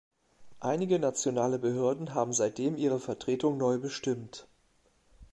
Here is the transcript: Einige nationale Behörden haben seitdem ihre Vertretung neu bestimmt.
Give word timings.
Einige 0.61 0.97
nationale 0.97 1.59
Behörden 1.59 2.15
haben 2.15 2.33
seitdem 2.33 2.75
ihre 2.75 2.99
Vertretung 2.99 3.59
neu 3.59 3.77
bestimmt. 3.77 4.47